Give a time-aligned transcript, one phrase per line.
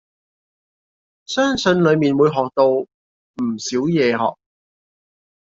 [1.27, 4.35] 相信裡面會學到唔少嘢學。